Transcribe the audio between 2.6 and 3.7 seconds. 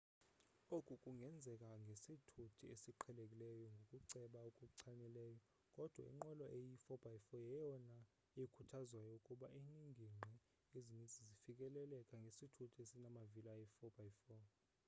esiqhelekileyo